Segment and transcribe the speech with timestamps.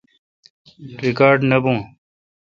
[1.01, 1.79] ریکاڑ نہ بھون